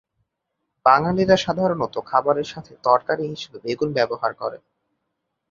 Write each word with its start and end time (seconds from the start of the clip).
বাঙালিরা 0.85 1.35
সাধারণত 1.37 1.95
খাবারের 2.09 2.47
সাথে 2.53 2.73
তরকারী 2.83 3.23
হিসাবে 3.31 3.57
বেগুন 3.65 3.89
ব্যবহার 3.97 4.31
করে। 4.41 4.57